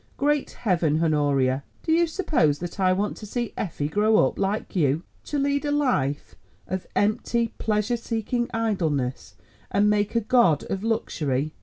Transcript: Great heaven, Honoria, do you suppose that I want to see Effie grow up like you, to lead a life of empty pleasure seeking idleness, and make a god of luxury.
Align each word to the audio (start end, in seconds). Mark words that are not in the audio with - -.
Great 0.17 0.49
heaven, 0.53 1.03
Honoria, 1.03 1.63
do 1.83 1.91
you 1.91 2.07
suppose 2.07 2.57
that 2.57 2.79
I 2.79 2.91
want 2.91 3.15
to 3.17 3.27
see 3.27 3.53
Effie 3.55 3.87
grow 3.87 4.25
up 4.25 4.39
like 4.39 4.75
you, 4.75 5.03
to 5.25 5.37
lead 5.37 5.63
a 5.63 5.69
life 5.69 6.33
of 6.65 6.87
empty 6.95 7.49
pleasure 7.59 7.97
seeking 7.97 8.49
idleness, 8.51 9.35
and 9.69 9.91
make 9.91 10.15
a 10.15 10.21
god 10.21 10.63
of 10.71 10.83
luxury. 10.83 11.53